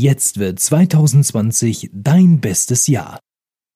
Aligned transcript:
Jetzt 0.00 0.38
wird 0.38 0.60
2020 0.60 1.90
dein 1.92 2.38
bestes 2.38 2.86
Jahr. 2.86 3.18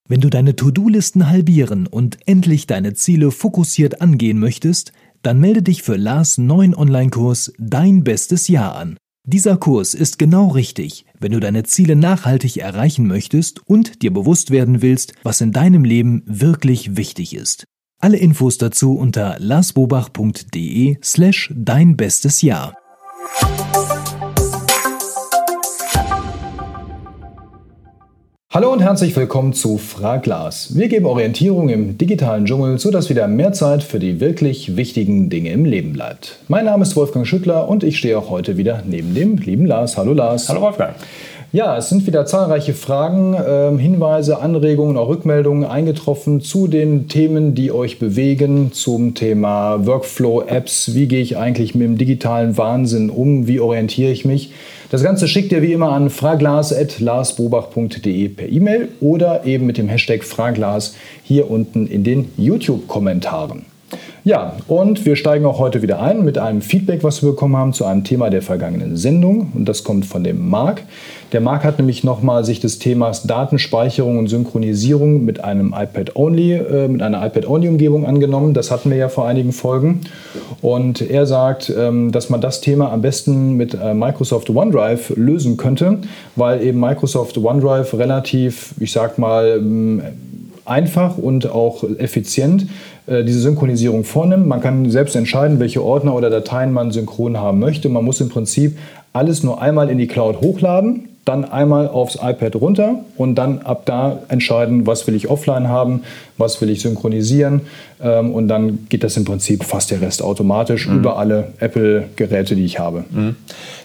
Wenn 0.08 0.20
du 0.20 0.30
deine 0.30 0.54
To-Do-Listen 0.54 1.28
halbieren 1.28 1.88
und 1.88 2.16
endlich 2.26 2.68
deine 2.68 2.94
Ziele 2.94 3.32
fokussiert 3.32 4.00
angehen 4.00 4.38
möchtest, 4.38 4.92
dann 5.22 5.40
melde 5.40 5.64
dich 5.64 5.82
für 5.82 5.96
Lars 5.96 6.38
neuen 6.38 6.76
Online-Kurs 6.76 7.54
Dein 7.58 8.04
bestes 8.04 8.46
Jahr 8.46 8.76
an. 8.76 8.98
Dieser 9.26 9.56
Kurs 9.56 9.94
ist 9.94 10.16
genau 10.20 10.46
richtig, 10.46 11.06
wenn 11.18 11.32
du 11.32 11.40
deine 11.40 11.64
Ziele 11.64 11.96
nachhaltig 11.96 12.58
erreichen 12.58 13.08
möchtest 13.08 13.58
und 13.66 14.02
dir 14.02 14.12
bewusst 14.12 14.52
werden 14.52 14.80
willst, 14.80 15.14
was 15.24 15.40
in 15.40 15.50
deinem 15.50 15.84
Leben 15.84 16.22
wirklich 16.26 16.96
wichtig 16.96 17.34
ist. 17.34 17.64
Alle 17.98 18.18
Infos 18.18 18.58
dazu 18.58 18.94
unter 18.94 19.40
larsbobach.de 19.40 20.98
slash 21.02 21.52
dein 21.52 21.96
bestes 21.96 22.42
Jahr. 22.42 22.76
Hallo 28.54 28.70
und 28.70 28.82
herzlich 28.82 29.16
willkommen 29.16 29.54
zu 29.54 29.78
Fraglas. 29.78 30.76
Wir 30.76 30.88
geben 30.88 31.06
Orientierung 31.06 31.70
im 31.70 31.96
digitalen 31.96 32.44
Dschungel, 32.44 32.78
sodass 32.78 33.08
wieder 33.08 33.26
mehr 33.26 33.54
Zeit 33.54 33.82
für 33.82 33.98
die 33.98 34.20
wirklich 34.20 34.76
wichtigen 34.76 35.30
Dinge 35.30 35.52
im 35.52 35.64
Leben 35.64 35.94
bleibt. 35.94 36.38
Mein 36.48 36.66
Name 36.66 36.82
ist 36.82 36.94
Wolfgang 36.94 37.26
Schüttler 37.26 37.66
und 37.66 37.82
ich 37.82 37.96
stehe 37.96 38.18
auch 38.18 38.28
heute 38.28 38.58
wieder 38.58 38.82
neben 38.86 39.14
dem 39.14 39.38
lieben 39.38 39.64
Lars. 39.64 39.96
Hallo 39.96 40.12
Lars. 40.12 40.50
Hallo 40.50 40.60
Wolfgang. 40.60 40.94
Ja, 41.54 41.78
es 41.78 41.88
sind 41.88 42.06
wieder 42.06 42.26
zahlreiche 42.26 42.74
Fragen, 42.74 43.32
äh, 43.32 43.78
Hinweise, 43.78 44.38
Anregungen, 44.38 44.98
auch 44.98 45.08
Rückmeldungen 45.08 45.64
eingetroffen 45.64 46.42
zu 46.42 46.66
den 46.66 47.08
Themen, 47.08 47.54
die 47.54 47.72
euch 47.72 47.98
bewegen, 47.98 48.72
zum 48.72 49.14
Thema 49.14 49.86
Workflow-Apps. 49.86 50.94
Wie 50.94 51.08
gehe 51.08 51.22
ich 51.22 51.38
eigentlich 51.38 51.74
mit 51.74 51.86
dem 51.86 51.96
digitalen 51.96 52.58
Wahnsinn 52.58 53.08
um? 53.08 53.46
Wie 53.46 53.60
orientiere 53.60 54.12
ich 54.12 54.26
mich? 54.26 54.52
Das 54.92 55.02
Ganze 55.02 55.26
schickt 55.26 55.50
ihr 55.52 55.62
wie 55.62 55.72
immer 55.72 55.92
an 55.92 56.10
fraglas.larsbobach.de 56.10 58.28
per 58.28 58.46
E-Mail 58.46 58.90
oder 59.00 59.46
eben 59.46 59.64
mit 59.64 59.78
dem 59.78 59.88
Hashtag 59.88 60.22
Fraglas 60.22 60.94
hier 61.22 61.50
unten 61.50 61.86
in 61.86 62.04
den 62.04 62.30
YouTube-Kommentaren. 62.36 63.71
Ja, 64.24 64.54
und 64.68 65.04
wir 65.04 65.16
steigen 65.16 65.44
auch 65.46 65.58
heute 65.58 65.82
wieder 65.82 66.00
ein 66.00 66.24
mit 66.24 66.38
einem 66.38 66.62
Feedback, 66.62 67.02
was 67.02 67.24
wir 67.24 67.30
bekommen 67.30 67.56
haben 67.56 67.72
zu 67.72 67.84
einem 67.84 68.04
Thema 68.04 68.30
der 68.30 68.40
vergangenen 68.40 68.96
Sendung. 68.96 69.50
Und 69.52 69.68
das 69.68 69.82
kommt 69.82 70.06
von 70.06 70.22
dem 70.22 70.48
Marc. 70.48 70.84
Der 71.32 71.40
Marc 71.40 71.64
hat 71.64 71.78
nämlich 71.78 72.04
nochmal 72.04 72.44
sich 72.44 72.60
des 72.60 72.78
Themas 72.78 73.24
Datenspeicherung 73.24 74.18
und 74.18 74.28
Synchronisierung 74.28 75.24
mit 75.24 75.42
einem 75.42 75.74
iPad-Only, 75.76 76.52
äh, 76.52 76.86
mit 76.86 77.02
einer 77.02 77.26
iPad-Only-Umgebung 77.26 78.06
angenommen. 78.06 78.54
Das 78.54 78.70
hatten 78.70 78.90
wir 78.90 78.96
ja 78.96 79.08
vor 79.08 79.26
einigen 79.26 79.50
Folgen. 79.50 80.02
Und 80.60 81.00
er 81.00 81.26
sagt, 81.26 81.72
ähm, 81.76 82.12
dass 82.12 82.30
man 82.30 82.40
das 82.40 82.60
Thema 82.60 82.92
am 82.92 83.02
besten 83.02 83.56
mit 83.56 83.74
äh, 83.74 83.92
Microsoft 83.92 84.50
OneDrive 84.50 85.14
lösen 85.16 85.56
könnte, 85.56 85.98
weil 86.36 86.62
eben 86.62 86.78
Microsoft 86.78 87.38
OneDrive 87.38 87.94
relativ, 87.94 88.74
ich 88.78 88.92
sag 88.92 89.18
mal, 89.18 89.56
ähm, 89.58 90.00
einfach 90.64 91.18
und 91.18 91.50
auch 91.50 91.82
effizient 91.98 92.66
diese 93.06 93.40
Synchronisierung 93.40 94.04
vornimmt. 94.04 94.46
Man 94.46 94.60
kann 94.60 94.90
selbst 94.90 95.16
entscheiden, 95.16 95.58
welche 95.58 95.82
Ordner 95.82 96.14
oder 96.14 96.30
Dateien 96.30 96.72
man 96.72 96.92
synchron 96.92 97.36
haben 97.36 97.58
möchte. 97.58 97.88
Man 97.88 98.04
muss 98.04 98.20
im 98.20 98.28
Prinzip 98.28 98.78
alles 99.12 99.42
nur 99.42 99.60
einmal 99.60 99.90
in 99.90 99.98
die 99.98 100.06
Cloud 100.06 100.40
hochladen, 100.40 101.08
dann 101.24 101.44
einmal 101.44 101.88
aufs 101.88 102.16
iPad 102.16 102.56
runter 102.56 103.00
und 103.16 103.36
dann 103.36 103.60
ab 103.60 103.82
da 103.84 104.20
entscheiden, 104.28 104.86
was 104.86 105.06
will 105.06 105.14
ich 105.14 105.28
offline 105.28 105.68
haben, 105.68 106.02
was 106.38 106.60
will 106.60 106.70
ich 106.70 106.80
synchronisieren 106.80 107.62
ähm, 108.02 108.34
und 108.34 108.48
dann 108.48 108.86
geht 108.88 109.04
das 109.04 109.16
im 109.16 109.24
Prinzip 109.24 109.64
fast 109.64 109.90
der 109.90 110.00
Rest 110.00 110.22
automatisch 110.22 110.88
mhm. 110.88 110.98
über 110.98 111.18
alle 111.18 111.52
Apple-Geräte, 111.60 112.56
die 112.56 112.64
ich 112.64 112.78
habe. 112.78 113.04
Mhm. 113.10 113.36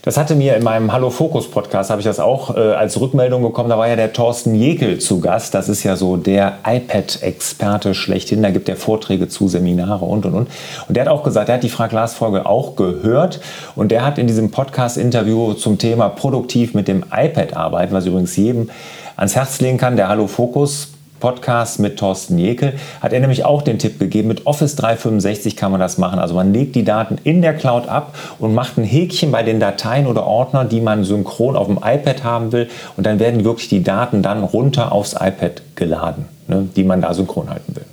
Das 0.02 0.18
hatte 0.18 0.36
mir 0.36 0.56
in 0.56 0.64
meinem 0.64 0.92
Hallo 0.94 1.09
Fokus 1.09 1.50
Podcast, 1.52 1.90
habe 1.90 2.02
ich 2.02 2.06
das 2.06 2.20
auch 2.20 2.56
äh, 2.56 2.59
als 2.59 3.00
Rückmeldung 3.00 3.44
bekommen, 3.44 3.70
da 3.70 3.78
war 3.78 3.88
ja 3.88 3.96
der 3.96 4.14
Thorsten 4.14 4.56
Jekel 4.56 5.00
zu 5.00 5.19
Gast, 5.19 5.53
das 5.53 5.69
ist 5.69 5.84
ja 5.84 5.96
so 5.96 6.18
der 6.18 6.59
iPad-Experte 6.66 7.94
schlechthin, 7.94 8.41
da 8.41 8.50
gibt 8.50 8.69
er 8.69 8.75
Vorträge 8.75 9.28
zu, 9.28 9.47
Seminare 9.47 10.06
und 10.06 10.25
und 10.25 10.34
und. 10.34 10.47
Und 10.88 10.97
der 10.97 11.06
hat 11.06 11.12
auch 11.12 11.24
gesagt, 11.24 11.50
er 11.50 11.56
hat 11.56 11.64
die 11.64 11.70
Frag 11.70 11.91
Glas-Folge 11.91 12.46
auch 12.46 12.75
gehört 12.75 13.40
und 13.75 13.91
der 13.91 14.06
hat 14.06 14.18
in 14.18 14.28
diesem 14.28 14.50
Podcast-Interview 14.52 15.53
zum 15.53 15.78
Thema 15.78 16.09
produktiv 16.09 16.74
mit 16.74 16.88
dem 16.88 17.03
iPad 17.12 17.56
arbeiten, 17.56 17.94
was 17.94 18.06
übrigens 18.06 18.36
jedem 18.36 18.70
ans 19.16 19.36
Herz 19.36 19.59
legen 19.62 19.78
kann, 19.78 19.97
der 19.97 20.09
Hallo 20.09 20.28
Fokus 20.28 20.90
Podcast 21.19 21.79
mit 21.79 21.97
Thorsten 21.97 22.38
Jekel, 22.38 22.73
hat 23.01 23.13
er 23.13 23.19
nämlich 23.19 23.45
auch 23.45 23.61
den 23.61 23.79
Tipp 23.79 24.00
gegeben, 24.00 24.28
mit 24.28 24.45
Office 24.45 24.75
365 24.75 25.55
kann 25.55 25.72
man 25.72 25.79
das 25.79 25.97
machen. 25.97 26.19
Also 26.19 26.35
man 26.35 26.53
legt 26.53 26.75
die 26.75 26.83
Daten 26.83 27.17
in 27.23 27.41
der 27.41 27.53
Cloud 27.53 27.88
ab 27.88 28.16
und 28.39 28.53
macht 28.53 28.78
ein 28.78 28.83
Häkchen 28.83 29.31
bei 29.31 29.44
den 29.44 29.59
Dateien 29.59 30.07
oder 30.07 30.25
Ordnern, 30.25 30.69
die 30.69 30.81
man 30.81 31.03
synchron 31.03 31.55
auf 31.55 31.67
dem 31.67 31.78
iPad 31.78 32.23
haben 32.23 32.51
will 32.51 32.69
und 32.95 33.05
dann 33.05 33.19
werden 33.19 33.44
wirklich 33.44 33.69
die 33.69 33.83
Daten 33.83 34.22
dann 34.22 34.44
runter 34.44 34.91
aufs 34.91 35.13
iPad 35.13 35.61
geladen, 35.75 36.25
ne, 36.47 36.67
die 36.75 36.83
man 36.83 37.01
da 37.01 37.13
synchron 37.13 37.49
halten 37.49 37.75
will. 37.75 37.85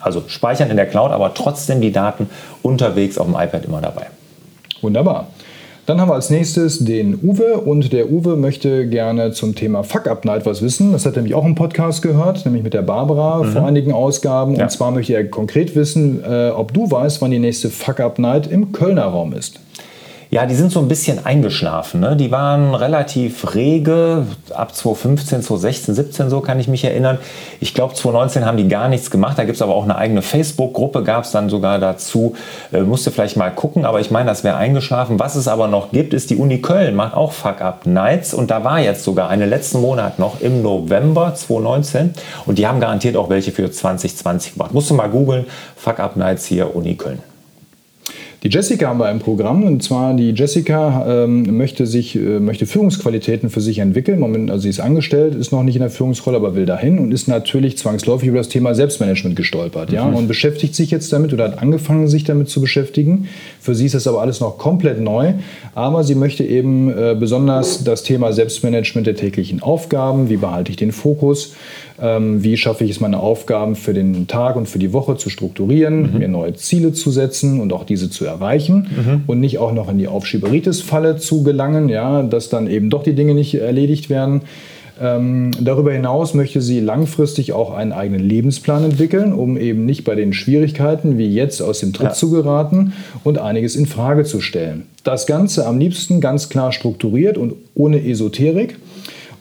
Also 0.00 0.22
speichern 0.26 0.70
in 0.70 0.76
der 0.76 0.86
Cloud, 0.86 1.12
aber 1.12 1.34
trotzdem 1.34 1.80
die 1.80 1.92
Daten 1.92 2.30
unterwegs 2.62 3.18
auf 3.18 3.26
dem 3.26 3.34
iPad 3.34 3.64
immer 3.66 3.80
dabei. 3.80 4.06
Wunderbar. 4.80 5.28
Dann 5.90 6.00
haben 6.00 6.08
wir 6.08 6.14
als 6.14 6.30
nächstes 6.30 6.78
den 6.78 7.18
Uwe 7.20 7.62
und 7.62 7.92
der 7.92 8.12
Uwe 8.12 8.36
möchte 8.36 8.86
gerne 8.86 9.32
zum 9.32 9.56
Thema 9.56 9.82
Fuck 9.82 10.06
Up 10.06 10.24
Night 10.24 10.46
was 10.46 10.62
wissen. 10.62 10.92
Das 10.92 11.04
hat 11.04 11.14
er 11.14 11.22
nämlich 11.22 11.34
auch 11.34 11.44
im 11.44 11.56
Podcast 11.56 12.00
gehört, 12.00 12.44
nämlich 12.44 12.62
mit 12.62 12.74
der 12.74 12.82
Barbara 12.82 13.42
mhm. 13.42 13.50
vor 13.50 13.66
einigen 13.66 13.90
Ausgaben. 13.90 14.54
Ja. 14.54 14.62
Und 14.62 14.70
zwar 14.70 14.92
möchte 14.92 15.14
er 15.14 15.26
konkret 15.26 15.74
wissen, 15.74 16.22
äh, 16.22 16.50
ob 16.50 16.72
du 16.72 16.88
weißt, 16.88 17.20
wann 17.20 17.32
die 17.32 17.40
nächste 17.40 17.70
Fuck 17.70 17.98
Up 17.98 18.20
Night 18.20 18.46
im 18.46 18.70
Kölner 18.70 19.06
Raum 19.06 19.32
ist. 19.32 19.58
Ja, 20.32 20.46
die 20.46 20.54
sind 20.54 20.70
so 20.70 20.78
ein 20.78 20.86
bisschen 20.86 21.26
eingeschlafen. 21.26 21.98
Ne? 21.98 22.14
Die 22.14 22.30
waren 22.30 22.72
relativ 22.76 23.56
rege, 23.56 24.26
ab 24.54 24.72
2015, 24.72 25.42
2016, 25.42 25.94
17 25.96 26.30
so 26.30 26.40
kann 26.40 26.60
ich 26.60 26.68
mich 26.68 26.84
erinnern. 26.84 27.18
Ich 27.58 27.74
glaube, 27.74 27.94
2019 27.94 28.46
haben 28.46 28.56
die 28.56 28.68
gar 28.68 28.88
nichts 28.88 29.10
gemacht. 29.10 29.36
Da 29.36 29.42
gibt 29.42 29.56
es 29.56 29.62
aber 29.62 29.74
auch 29.74 29.82
eine 29.82 29.96
eigene 29.96 30.22
Facebook-Gruppe, 30.22 31.02
gab 31.02 31.24
es 31.24 31.32
dann 31.32 31.50
sogar 31.50 31.80
dazu. 31.80 32.36
Äh, 32.72 32.82
musste 32.82 33.10
vielleicht 33.10 33.36
mal 33.36 33.50
gucken, 33.50 33.84
aber 33.84 33.98
ich 33.98 34.12
meine, 34.12 34.28
das 34.28 34.44
wäre 34.44 34.56
eingeschlafen. 34.56 35.18
Was 35.18 35.34
es 35.34 35.48
aber 35.48 35.66
noch 35.66 35.90
gibt, 35.90 36.14
ist 36.14 36.30
die 36.30 36.36
Uni 36.36 36.62
Köln, 36.62 36.94
macht 36.94 37.14
auch 37.14 37.32
Fuck-Up-Nights. 37.32 38.32
Und 38.32 38.52
da 38.52 38.62
war 38.62 38.78
jetzt 38.78 39.02
sogar 39.02 39.30
eine 39.30 39.46
letzten 39.46 39.80
Monat 39.80 40.20
noch 40.20 40.40
im 40.40 40.62
November 40.62 41.34
2019. 41.34 42.14
Und 42.46 42.58
die 42.58 42.68
haben 42.68 42.78
garantiert 42.78 43.16
auch 43.16 43.30
welche 43.30 43.50
für 43.50 43.68
2020 43.68 44.52
gemacht. 44.52 44.72
Musst 44.72 44.90
du 44.90 44.94
mal 44.94 45.08
googeln, 45.10 45.46
Fuck-Up-Nights 45.74 46.46
hier, 46.46 46.76
Uni 46.76 46.94
Köln. 46.94 47.29
Die 48.42 48.48
Jessica 48.48 48.88
haben 48.88 48.98
wir 48.98 49.10
im 49.10 49.18
Programm 49.18 49.64
und 49.64 49.82
zwar 49.82 50.14
die 50.14 50.30
Jessica 50.30 51.24
ähm, 51.24 51.58
möchte 51.58 51.86
sich 51.86 52.16
äh, 52.16 52.40
möchte 52.40 52.64
Führungsqualitäten 52.64 53.50
für 53.50 53.60
sich 53.60 53.80
entwickeln. 53.80 54.18
Moment, 54.18 54.50
also 54.50 54.62
sie 54.62 54.70
ist 54.70 54.80
angestellt, 54.80 55.34
ist 55.34 55.52
noch 55.52 55.62
nicht 55.62 55.76
in 55.76 55.82
der 55.82 55.90
Führungsrolle, 55.90 56.38
aber 56.38 56.54
will 56.54 56.64
dahin 56.64 56.98
und 56.98 57.12
ist 57.12 57.28
natürlich 57.28 57.76
zwangsläufig 57.76 58.30
über 58.30 58.38
das 58.38 58.48
Thema 58.48 58.74
Selbstmanagement 58.74 59.36
gestolpert, 59.36 59.92
ja, 59.92 60.06
mhm. 60.06 60.16
und 60.16 60.28
beschäftigt 60.28 60.74
sich 60.74 60.90
jetzt 60.90 61.12
damit 61.12 61.34
oder 61.34 61.44
hat 61.44 61.58
angefangen 61.58 62.08
sich 62.08 62.24
damit 62.24 62.48
zu 62.48 62.62
beschäftigen. 62.62 63.28
Für 63.60 63.74
sie 63.74 63.84
ist 63.84 63.94
das 63.94 64.06
aber 64.06 64.22
alles 64.22 64.40
noch 64.40 64.56
komplett 64.56 65.02
neu, 65.02 65.34
aber 65.74 66.02
sie 66.02 66.14
möchte 66.14 66.42
eben 66.42 66.90
äh, 66.90 67.14
besonders 67.18 67.84
das 67.84 68.04
Thema 68.04 68.32
Selbstmanagement 68.32 69.06
der 69.06 69.16
täglichen 69.16 69.62
Aufgaben, 69.62 70.30
wie 70.30 70.38
behalte 70.38 70.70
ich 70.70 70.78
den 70.78 70.92
Fokus, 70.92 71.52
ähm, 72.00 72.42
wie 72.42 72.56
schaffe 72.56 72.84
ich 72.84 72.90
es, 72.92 73.00
meine 73.00 73.20
Aufgaben 73.20 73.76
für 73.76 73.92
den 73.92 74.26
Tag 74.26 74.56
und 74.56 74.66
für 74.66 74.78
die 74.78 74.94
Woche 74.94 75.18
zu 75.18 75.28
strukturieren, 75.28 76.14
mhm. 76.14 76.18
mir 76.18 76.28
neue 76.28 76.54
Ziele 76.54 76.94
zu 76.94 77.10
setzen 77.10 77.60
und 77.60 77.74
auch 77.74 77.84
diese 77.84 78.08
zu 78.08 78.29
erreichen 78.30 78.88
mhm. 78.90 79.22
und 79.26 79.40
nicht 79.40 79.58
auch 79.58 79.72
noch 79.72 79.90
in 79.90 79.98
die 79.98 80.08
Aufschieberitis-Falle 80.08 81.16
zu 81.16 81.42
gelangen, 81.42 81.88
ja, 81.88 82.22
dass 82.22 82.48
dann 82.48 82.68
eben 82.68 82.90
doch 82.90 83.02
die 83.02 83.14
Dinge 83.14 83.34
nicht 83.34 83.54
erledigt 83.54 84.08
werden. 84.08 84.42
Ähm, 85.00 85.52
darüber 85.58 85.92
hinaus 85.92 86.34
möchte 86.34 86.60
sie 86.60 86.78
langfristig 86.78 87.54
auch 87.54 87.72
einen 87.72 87.92
eigenen 87.92 88.22
Lebensplan 88.22 88.84
entwickeln, 88.84 89.32
um 89.32 89.56
eben 89.56 89.86
nicht 89.86 90.04
bei 90.04 90.14
den 90.14 90.34
Schwierigkeiten 90.34 91.16
wie 91.16 91.32
jetzt 91.32 91.62
aus 91.62 91.80
dem 91.80 91.94
Tritt 91.94 92.08
ja. 92.08 92.12
zu 92.12 92.30
geraten 92.30 92.92
und 93.24 93.38
einiges 93.38 93.76
in 93.76 93.86
Frage 93.86 94.24
zu 94.24 94.42
stellen. 94.42 94.82
Das 95.02 95.26
Ganze 95.26 95.66
am 95.66 95.78
liebsten 95.78 96.20
ganz 96.20 96.50
klar 96.50 96.70
strukturiert 96.72 97.38
und 97.38 97.54
ohne 97.74 98.04
Esoterik. 98.04 98.76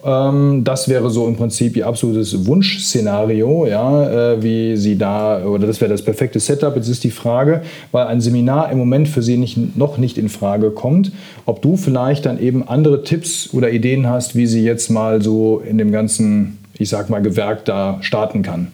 Ähm, 0.04 0.64
das 0.64 0.88
wäre 0.88 1.10
so 1.10 1.28
im 1.28 1.36
Prinzip 1.36 1.76
ihr 1.76 1.88
absolutes 1.88 2.46
Wunschszenario, 2.46 3.66
ja, 3.66 4.34
äh, 4.34 4.44
wie 4.44 4.78
sie 4.78 4.98
da, 4.98 5.44
oder 5.44 5.68
das 5.68 5.82
wäre 5.82 5.92
das 5.92 6.02
perfekte 6.02 6.40
Setup. 6.40 6.76
Jetzt 6.76 6.88
ist 6.88 7.04
die 7.04 7.12
Frage, 7.12 7.62
weil 7.92 8.08
ein 8.08 8.22
Seminar 8.22 8.72
im 8.72 8.78
Moment 8.78 9.08
für 9.08 9.22
sie 9.22 9.38
nicht, 9.38 9.78
noch 9.78 9.98
nicht 9.98 10.18
in 10.18 10.30
Frage 10.30 10.72
kommt, 10.72 11.12
ob 11.46 11.62
du 11.62 11.76
vielleicht 11.76 12.26
dann 12.26 12.40
eben 12.40 12.68
andere 12.68 13.04
Tipps 13.04 13.54
oder 13.54 13.72
Ideen 13.72 14.08
hast, 14.08 14.36
wie 14.36 14.48
sie 14.48 14.64
jetzt 14.64 14.90
mal 14.90 15.22
so 15.22 15.62
in 15.68 15.78
dem 15.78 15.92
ganzen, 15.92 16.60
ich 16.78 16.90
sag 16.90 17.10
mal, 17.10 17.22
Gewerk 17.22 17.66
da 17.66 17.98
starten 18.02 18.42
kann. 18.42 18.68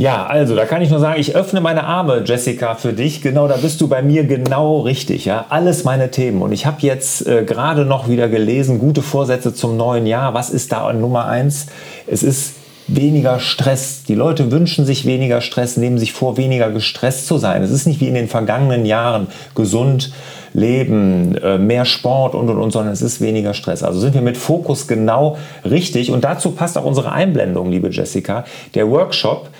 Ja, 0.00 0.24
also 0.24 0.56
da 0.56 0.64
kann 0.64 0.80
ich 0.80 0.88
nur 0.88 0.98
sagen, 0.98 1.20
ich 1.20 1.36
öffne 1.36 1.60
meine 1.60 1.84
Arme, 1.84 2.22
Jessica, 2.24 2.74
für 2.74 2.94
dich. 2.94 3.20
Genau, 3.20 3.48
da 3.48 3.58
bist 3.58 3.82
du 3.82 3.86
bei 3.86 4.00
mir 4.00 4.24
genau 4.24 4.80
richtig. 4.80 5.26
Ja, 5.26 5.44
alles 5.50 5.84
meine 5.84 6.10
Themen. 6.10 6.40
Und 6.40 6.52
ich 6.52 6.64
habe 6.64 6.78
jetzt 6.80 7.26
äh, 7.26 7.44
gerade 7.44 7.84
noch 7.84 8.08
wieder 8.08 8.30
gelesen, 8.30 8.78
gute 8.78 9.02
Vorsätze 9.02 9.52
zum 9.52 9.76
neuen 9.76 10.06
Jahr. 10.06 10.32
Was 10.32 10.48
ist 10.48 10.72
da 10.72 10.90
Nummer 10.94 11.26
eins? 11.26 11.66
Es 12.06 12.22
ist 12.22 12.54
weniger 12.86 13.40
Stress. 13.40 14.02
Die 14.04 14.14
Leute 14.14 14.50
wünschen 14.50 14.86
sich 14.86 15.04
weniger 15.04 15.42
Stress, 15.42 15.76
nehmen 15.76 15.98
sich 15.98 16.14
vor, 16.14 16.38
weniger 16.38 16.70
gestresst 16.70 17.26
zu 17.26 17.36
sein. 17.36 17.62
Es 17.62 17.70
ist 17.70 17.86
nicht 17.86 18.00
wie 18.00 18.08
in 18.08 18.14
den 18.14 18.28
vergangenen 18.28 18.86
Jahren 18.86 19.26
gesund 19.54 20.14
leben, 20.52 21.36
äh, 21.36 21.58
mehr 21.58 21.84
Sport 21.84 22.34
und 22.34 22.48
und 22.48 22.58
und, 22.58 22.70
sondern 22.72 22.92
es 22.92 23.02
ist 23.02 23.20
weniger 23.20 23.54
Stress. 23.54 23.82
Also 23.82 24.00
sind 24.00 24.14
wir 24.14 24.22
mit 24.22 24.36
Fokus 24.36 24.88
genau 24.88 25.36
richtig. 25.64 26.10
Und 26.10 26.24
dazu 26.24 26.52
passt 26.52 26.76
auch 26.78 26.84
unsere 26.84 27.12
Einblendung, 27.12 27.70
liebe 27.70 27.90
Jessica, 27.90 28.44
der 28.74 28.90
Workshop, 28.90 29.50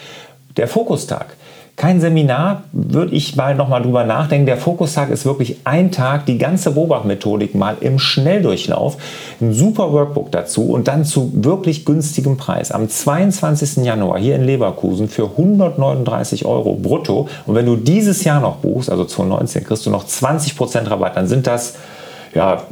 der 0.56 0.68
Fokustag 0.68 1.36
kein 1.80 1.98
Seminar, 1.98 2.64
würde 2.72 3.14
ich 3.14 3.36
mal 3.36 3.54
nochmal 3.54 3.80
drüber 3.80 4.04
nachdenken. 4.04 4.44
Der 4.44 4.58
Fokustag 4.58 5.08
ist 5.08 5.24
wirklich 5.24 5.60
ein 5.64 5.90
Tag, 5.90 6.26
die 6.26 6.36
ganze 6.36 6.72
Beobachtmethodik 6.72 7.54
mal 7.54 7.78
im 7.80 7.98
Schnelldurchlauf, 7.98 8.98
ein 9.40 9.54
super 9.54 9.90
Workbook 9.90 10.30
dazu 10.30 10.72
und 10.72 10.88
dann 10.88 11.06
zu 11.06 11.32
wirklich 11.34 11.86
günstigem 11.86 12.36
Preis. 12.36 12.70
Am 12.70 12.90
22. 12.90 13.82
Januar 13.82 14.18
hier 14.18 14.36
in 14.36 14.44
Leverkusen 14.44 15.08
für 15.08 15.24
139 15.24 16.44
Euro 16.44 16.74
brutto. 16.74 17.28
Und 17.46 17.54
wenn 17.54 17.64
du 17.64 17.76
dieses 17.76 18.24
Jahr 18.24 18.42
noch 18.42 18.56
buchst, 18.56 18.90
also 18.90 19.06
2019, 19.06 19.64
kriegst 19.64 19.86
du 19.86 19.90
noch 19.90 20.04
20% 20.04 20.90
Rabatt. 20.90 21.16
Dann 21.16 21.28
sind 21.28 21.46
das 21.46 21.76
ja, 22.34 22.62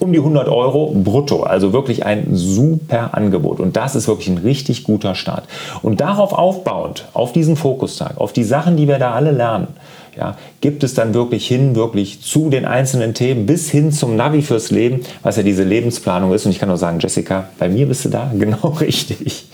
um 0.00 0.12
die 0.12 0.18
100 0.18 0.48
Euro 0.48 0.92
brutto. 0.94 1.42
Also 1.42 1.72
wirklich 1.72 2.04
ein 2.04 2.28
super 2.32 3.14
Angebot. 3.14 3.60
Und 3.60 3.76
das 3.76 3.96
ist 3.96 4.06
wirklich 4.06 4.28
ein 4.28 4.38
richtig 4.38 4.84
guter 4.84 5.14
Start. 5.14 5.44
Und 5.82 6.00
darauf 6.00 6.32
aufbauend, 6.32 7.06
auf 7.14 7.32
diesen 7.32 7.56
Fokustag, 7.56 8.18
auf 8.18 8.32
die 8.32 8.44
Sachen, 8.44 8.76
die 8.76 8.86
wir 8.86 8.98
da 8.98 9.12
alle 9.12 9.30
lernen, 9.30 9.68
ja, 10.16 10.36
gibt 10.60 10.84
es 10.84 10.94
dann 10.94 11.12
wirklich 11.12 11.46
hin, 11.46 11.74
wirklich 11.74 12.22
zu 12.22 12.48
den 12.48 12.64
einzelnen 12.64 13.14
Themen 13.14 13.46
bis 13.46 13.70
hin 13.70 13.90
zum 13.90 14.14
Navi 14.14 14.42
fürs 14.42 14.70
Leben, 14.70 15.00
was 15.22 15.36
ja 15.36 15.42
diese 15.42 15.64
Lebensplanung 15.64 16.32
ist. 16.32 16.46
Und 16.46 16.52
ich 16.52 16.60
kann 16.60 16.68
nur 16.68 16.78
sagen, 16.78 16.98
Jessica, 17.00 17.48
bei 17.58 17.68
mir 17.68 17.86
bist 17.86 18.04
du 18.04 18.10
da 18.10 18.30
genau 18.38 18.68
richtig. 18.80 19.46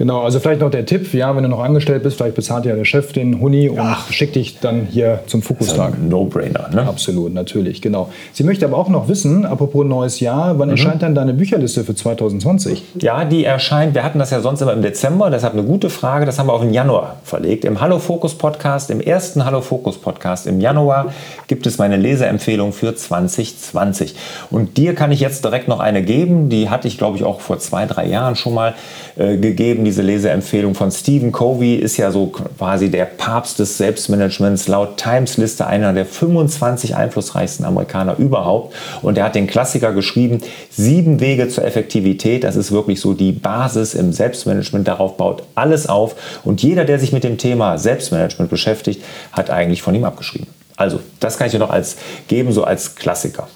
Genau, 0.00 0.22
also 0.22 0.40
vielleicht 0.40 0.62
noch 0.62 0.70
der 0.70 0.86
Tipp, 0.86 1.12
ja, 1.12 1.36
wenn 1.36 1.42
du 1.42 1.50
noch 1.50 1.60
angestellt 1.60 2.02
bist, 2.02 2.16
vielleicht 2.16 2.34
bezahlt 2.34 2.64
ja 2.64 2.74
der 2.74 2.86
Chef 2.86 3.12
den 3.12 3.38
Huni 3.38 3.68
und 3.68 3.80
Ach, 3.80 4.10
schickt 4.10 4.34
dich 4.34 4.58
dann 4.58 4.88
hier 4.90 5.20
zum 5.26 5.42
Fokustag. 5.42 6.02
No-Brainer, 6.02 6.70
ne? 6.72 6.88
Absolut, 6.88 7.34
natürlich, 7.34 7.82
genau. 7.82 8.08
Sie 8.32 8.42
möchte 8.42 8.64
aber 8.64 8.78
auch 8.78 8.88
noch 8.88 9.08
wissen, 9.08 9.44
apropos 9.44 9.84
neues 9.84 10.18
Jahr, 10.20 10.58
wann 10.58 10.68
mhm. 10.68 10.76
erscheint 10.76 11.02
dann 11.02 11.14
deine 11.14 11.34
Bücherliste 11.34 11.84
für 11.84 11.94
2020? 11.94 12.82
Ja, 13.02 13.26
die 13.26 13.44
erscheint, 13.44 13.94
wir 13.94 14.02
hatten 14.02 14.18
das 14.18 14.30
ja 14.30 14.40
sonst 14.40 14.62
immer 14.62 14.72
im 14.72 14.80
Dezember, 14.80 15.28
deshalb 15.28 15.52
eine 15.52 15.64
gute 15.64 15.90
Frage, 15.90 16.24
das 16.24 16.38
haben 16.38 16.46
wir 16.46 16.54
auf 16.54 16.62
den 16.62 16.72
Januar 16.72 17.16
verlegt. 17.22 17.66
Im 17.66 17.82
Hallo 17.82 17.98
Fokus 17.98 18.34
Podcast, 18.34 18.88
im 18.88 19.02
ersten 19.02 19.44
Hallo 19.44 19.60
Fokus 19.60 19.98
Podcast 19.98 20.46
im 20.46 20.62
Januar 20.62 21.12
gibt 21.46 21.66
es 21.66 21.76
meine 21.76 21.98
Leseempfehlung 21.98 22.72
für 22.72 22.96
2020. 22.96 24.14
Und 24.50 24.78
dir 24.78 24.94
kann 24.94 25.12
ich 25.12 25.20
jetzt 25.20 25.44
direkt 25.44 25.68
noch 25.68 25.80
eine 25.80 26.02
geben, 26.02 26.48
die 26.48 26.70
hatte 26.70 26.88
ich 26.88 26.96
glaube 26.96 27.18
ich 27.18 27.24
auch 27.24 27.42
vor 27.42 27.58
zwei, 27.58 27.84
drei 27.84 28.06
Jahren 28.06 28.34
schon 28.34 28.54
mal 28.54 28.72
äh, 29.16 29.36
gegeben 29.36 29.84
diese 29.84 30.02
Leseempfehlung 30.02 30.74
von 30.74 30.90
Stephen 30.90 31.32
Covey 31.32 31.76
ist 31.76 31.96
ja 31.96 32.10
so 32.10 32.26
quasi 32.26 32.90
der 32.90 33.04
Papst 33.04 33.58
des 33.58 33.78
Selbstmanagements, 33.78 34.68
laut 34.68 34.96
Times 34.96 35.36
Liste 35.36 35.66
einer 35.66 35.92
der 35.92 36.06
25 36.06 36.96
einflussreichsten 36.96 37.64
Amerikaner 37.64 38.16
überhaupt. 38.18 38.74
Und 39.02 39.18
er 39.18 39.24
hat 39.24 39.34
den 39.34 39.46
Klassiker 39.46 39.92
geschrieben, 39.92 40.40
Sieben 40.70 41.20
Wege 41.20 41.48
zur 41.48 41.64
Effektivität. 41.64 42.44
Das 42.44 42.56
ist 42.56 42.72
wirklich 42.72 43.00
so 43.00 43.14
die 43.14 43.32
Basis 43.32 43.94
im 43.94 44.12
Selbstmanagement. 44.12 44.88
Darauf 44.88 45.16
baut 45.16 45.42
alles 45.54 45.88
auf. 45.88 46.14
Und 46.44 46.62
jeder, 46.62 46.84
der 46.84 46.98
sich 46.98 47.12
mit 47.12 47.24
dem 47.24 47.38
Thema 47.38 47.78
Selbstmanagement 47.78 48.50
beschäftigt, 48.50 49.02
hat 49.32 49.50
eigentlich 49.50 49.82
von 49.82 49.94
ihm 49.94 50.04
abgeschrieben. 50.04 50.46
Also, 50.76 51.00
das 51.20 51.36
kann 51.36 51.46
ich 51.46 51.52
dir 51.52 51.58
noch 51.58 51.70
als 51.70 51.96
geben, 52.28 52.52
so 52.52 52.64
als 52.64 52.94
Klassiker. 52.94 53.48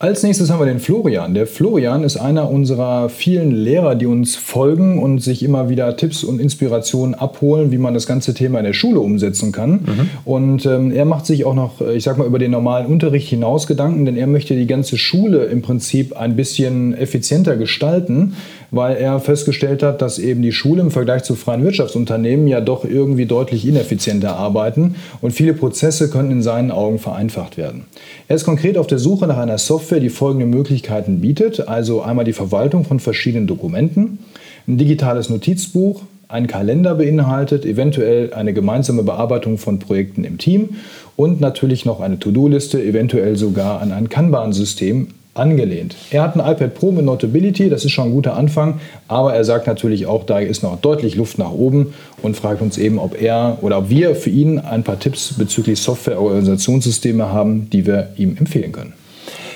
Als 0.00 0.22
nächstes 0.22 0.48
haben 0.48 0.60
wir 0.60 0.66
den 0.66 0.78
Florian. 0.78 1.34
Der 1.34 1.48
Florian 1.48 2.04
ist 2.04 2.18
einer 2.18 2.48
unserer 2.48 3.08
vielen 3.08 3.50
Lehrer, 3.50 3.96
die 3.96 4.06
uns 4.06 4.36
folgen 4.36 5.02
und 5.02 5.18
sich 5.18 5.42
immer 5.42 5.68
wieder 5.70 5.96
Tipps 5.96 6.22
und 6.22 6.40
Inspirationen 6.40 7.16
abholen, 7.16 7.72
wie 7.72 7.78
man 7.78 7.94
das 7.94 8.06
ganze 8.06 8.32
Thema 8.32 8.60
in 8.60 8.64
der 8.64 8.74
Schule 8.74 9.00
umsetzen 9.00 9.50
kann. 9.50 9.72
Mhm. 9.72 10.10
Und 10.24 10.66
ähm, 10.66 10.92
er 10.92 11.04
macht 11.04 11.26
sich 11.26 11.44
auch 11.44 11.54
noch, 11.56 11.80
ich 11.80 12.04
sag 12.04 12.16
mal, 12.16 12.28
über 12.28 12.38
den 12.38 12.52
normalen 12.52 12.86
Unterricht 12.86 13.28
hinaus 13.28 13.66
Gedanken, 13.66 14.04
denn 14.04 14.16
er 14.16 14.28
möchte 14.28 14.54
die 14.54 14.68
ganze 14.68 14.96
Schule 14.96 15.46
im 15.46 15.62
Prinzip 15.62 16.16
ein 16.16 16.36
bisschen 16.36 16.94
effizienter 16.94 17.56
gestalten 17.56 18.36
weil 18.70 18.96
er 18.96 19.20
festgestellt 19.20 19.82
hat, 19.82 20.02
dass 20.02 20.18
eben 20.18 20.42
die 20.42 20.52
Schule 20.52 20.82
im 20.82 20.90
Vergleich 20.90 21.22
zu 21.22 21.34
freien 21.34 21.64
Wirtschaftsunternehmen 21.64 22.46
ja 22.46 22.60
doch 22.60 22.84
irgendwie 22.84 23.26
deutlich 23.26 23.66
ineffizienter 23.66 24.36
arbeiten 24.36 24.96
und 25.20 25.32
viele 25.32 25.54
Prozesse 25.54 26.10
können 26.10 26.30
in 26.30 26.42
seinen 26.42 26.70
Augen 26.70 26.98
vereinfacht 26.98 27.56
werden. 27.56 27.84
Er 28.28 28.36
ist 28.36 28.44
konkret 28.44 28.76
auf 28.76 28.86
der 28.86 28.98
Suche 28.98 29.26
nach 29.26 29.38
einer 29.38 29.58
Software, 29.58 30.00
die 30.00 30.10
folgende 30.10 30.46
Möglichkeiten 30.46 31.20
bietet, 31.20 31.66
also 31.68 32.02
einmal 32.02 32.24
die 32.24 32.32
Verwaltung 32.32 32.84
von 32.84 33.00
verschiedenen 33.00 33.46
Dokumenten, 33.46 34.18
ein 34.66 34.76
digitales 34.76 35.30
Notizbuch, 35.30 36.02
ein 36.28 36.46
Kalender 36.46 36.94
beinhaltet, 36.94 37.64
eventuell 37.64 38.34
eine 38.34 38.52
gemeinsame 38.52 39.02
Bearbeitung 39.02 39.56
von 39.56 39.78
Projekten 39.78 40.24
im 40.24 40.36
Team 40.36 40.76
und 41.16 41.40
natürlich 41.40 41.86
noch 41.86 42.00
eine 42.00 42.18
To-Do-Liste, 42.18 42.82
eventuell 42.82 43.36
sogar 43.36 43.80
an 43.80 43.92
ein 43.92 44.10
Kanban-System 44.10 45.08
angelehnt. 45.38 45.96
Er 46.10 46.22
hat 46.22 46.36
ein 46.36 46.40
iPad 46.40 46.74
Pro 46.74 46.92
mit 46.92 47.04
Notability, 47.04 47.70
das 47.70 47.84
ist 47.84 47.92
schon 47.92 48.08
ein 48.08 48.12
guter 48.12 48.36
Anfang, 48.36 48.80
aber 49.06 49.34
er 49.34 49.44
sagt 49.44 49.66
natürlich 49.66 50.06
auch, 50.06 50.24
da 50.24 50.38
ist 50.38 50.62
noch 50.62 50.80
deutlich 50.80 51.14
Luft 51.14 51.38
nach 51.38 51.52
oben 51.52 51.94
und 52.22 52.36
fragt 52.36 52.62
uns 52.62 52.78
eben, 52.78 52.98
ob 52.98 53.20
er 53.20 53.58
oder 53.62 53.78
ob 53.78 53.90
wir 53.90 54.14
für 54.14 54.30
ihn 54.30 54.58
ein 54.58 54.82
paar 54.82 54.98
Tipps 54.98 55.34
bezüglich 55.34 55.80
Software-Organisationssysteme 55.80 57.32
haben, 57.32 57.70
die 57.70 57.86
wir 57.86 58.10
ihm 58.16 58.36
empfehlen 58.36 58.72
können. 58.72 58.92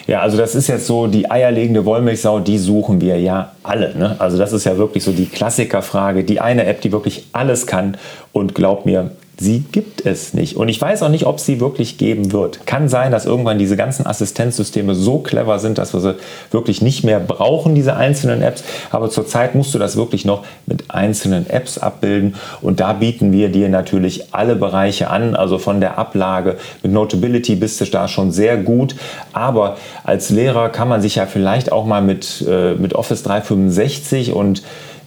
Ja, 0.06 0.20
also 0.20 0.36
das 0.36 0.54
ist 0.54 0.66
jetzt 0.66 0.86
so 0.86 1.06
die 1.06 1.30
eierlegende 1.30 1.84
Wollmilchsau, 1.84 2.40
die 2.40 2.58
suchen 2.58 3.00
wir 3.00 3.20
ja 3.20 3.52
alle. 3.62 3.96
Ne? 3.96 4.16
Also 4.18 4.36
das 4.36 4.52
ist 4.52 4.64
ja 4.64 4.76
wirklich 4.76 5.04
so 5.04 5.12
die 5.12 5.26
Klassikerfrage, 5.26 6.24
die 6.24 6.40
eine 6.40 6.66
App, 6.66 6.80
die 6.80 6.90
wirklich 6.90 7.26
alles 7.32 7.66
kann 7.66 7.96
und 8.32 8.54
glaub 8.54 8.84
mir, 8.84 9.12
sie 9.38 9.60
gibt 9.60 10.04
es 10.06 10.34
nicht. 10.34 10.56
Und 10.56 10.68
ich 10.68 10.80
weiß 10.80 11.02
auch 11.02 11.08
nicht, 11.08 11.26
ob 11.26 11.40
sie 11.40 11.60
wirklich 11.60 11.98
geben 11.98 12.32
wird. 12.32 12.66
Kann 12.66 12.88
sein, 12.88 13.10
dass 13.10 13.24
irgendwann 13.24 13.58
diese 13.58 13.76
ganzen 13.76 14.06
Assistenzsysteme 14.06 14.94
so 14.94 15.18
clever 15.18 15.58
sind, 15.58 15.78
dass 15.78 15.94
wir 15.94 16.00
sie 16.00 16.14
wirklich 16.50 16.82
nicht 16.82 17.02
mehr 17.02 17.18
brauchen, 17.18 17.74
diese 17.74 17.96
einzelnen 17.96 18.42
Apps. 18.42 18.62
Aber 18.90 19.10
zurzeit 19.10 19.54
musst 19.54 19.74
du 19.74 19.78
das 19.78 19.96
wirklich 19.96 20.24
noch 20.24 20.44
mit 20.66 20.90
einzelnen 20.90 21.48
Apps 21.48 21.78
abbilden. 21.78 22.36
Und 22.60 22.80
da 22.80 22.92
bieten 22.92 23.32
wir 23.32 23.48
dir 23.48 23.68
natürlich 23.68 24.34
alle 24.34 24.54
Bereiche 24.54 25.08
an. 25.10 25.34
Also 25.34 25.58
von 25.58 25.80
der 25.80 25.98
Ablage 25.98 26.56
mit 26.82 26.92
Notability 26.92 27.56
bist 27.56 27.80
du 27.80 27.86
da 27.86 28.08
schon 28.08 28.32
sehr 28.32 28.56
gut. 28.58 28.94
Aber 29.32 29.76
als 30.04 30.30
Lehrer 30.30 30.68
kann 30.68 30.88
man 30.88 31.00
sich 31.02 31.16
ja 31.16 31.26
vielleicht 31.26 31.72
auch 31.72 31.86
mal 31.86 32.02
mit, 32.02 32.44
äh, 32.48 32.74
mit 32.74 32.94
Office 32.94 33.22
365 33.22 34.32
und 34.32 34.62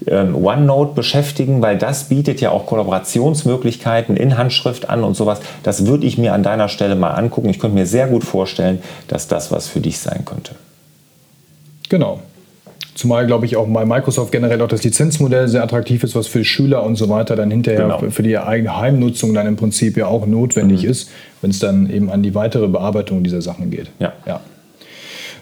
OneNote 0.08 0.94
beschäftigen, 0.94 1.62
weil 1.62 1.78
das 1.78 2.06
bietet 2.06 2.42
ja 2.42 2.52
auch 2.52 2.66
Kollaborationsmöglichkeiten 2.66 4.18
in 4.18 4.38
Handschrift 4.38 4.90
an 4.90 5.04
und 5.04 5.16
sowas. 5.16 5.40
Das 5.64 5.86
würde 5.86 6.06
ich 6.06 6.18
mir 6.18 6.34
an 6.34 6.44
deiner 6.44 6.70
Stelle 6.70 6.96
mal 6.96 7.12
angucken. 7.12 7.50
Ich 7.50 7.60
könnte 7.60 7.76
mir 7.76 7.86
sehr 7.86 8.08
gut 8.08 8.24
vorstellen, 8.24 8.80
dass 9.08 9.28
das 9.28 9.52
was 9.52 9.68
für 9.68 9.80
dich 9.80 10.00
sein 10.00 10.24
könnte. 10.26 10.56
Genau. 11.90 12.20
Zumal, 12.96 13.28
glaube 13.28 13.46
ich, 13.46 13.58
auch 13.58 13.68
bei 13.68 13.86
Microsoft 13.86 14.32
generell 14.32 14.62
auch 14.62 14.70
das 14.70 14.84
Lizenzmodell 14.84 15.50
sehr 15.50 15.62
attraktiv 15.64 16.04
ist, 16.06 16.16
was 16.16 16.28
für 16.28 16.46
Schüler 16.46 16.84
und 16.84 16.96
so 16.96 17.10
weiter 17.10 17.36
dann 17.36 17.52
hinterher 17.52 17.82
genau. 17.82 18.10
für 18.10 18.24
die 18.24 18.38
eigene 18.38 18.78
Heimnutzung 18.78 19.34
dann 19.34 19.48
im 19.48 19.58
Prinzip 19.58 19.98
ja 19.98 20.08
auch 20.08 20.26
notwendig 20.26 20.84
mhm. 20.84 20.90
ist, 20.90 21.10
wenn 21.42 21.52
es 21.52 21.60
dann 21.60 21.90
eben 21.90 22.10
an 22.10 22.24
die 22.24 22.34
weitere 22.36 22.70
Bearbeitung 22.70 23.22
dieser 23.22 23.42
Sachen 23.42 23.70
geht. 23.70 23.88
Ja. 24.00 24.14
ja. 24.26 24.40